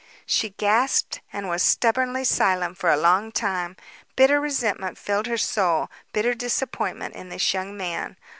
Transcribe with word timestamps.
She 0.25 0.49
gasped 0.49 1.21
and 1.31 1.47
was 1.47 1.61
stubbornly 1.61 2.23
silent 2.23 2.75
for 2.79 2.89
a 2.89 2.97
long 2.97 3.31
time. 3.31 3.75
Bitter 4.15 4.41
resentment 4.41 4.97
filled 4.97 5.27
her 5.27 5.37
soul, 5.37 5.91
bitter 6.11 6.33
disappointment 6.33 7.13
in 7.13 7.29
this 7.29 7.53
young 7.53 7.77
man. 7.77 8.17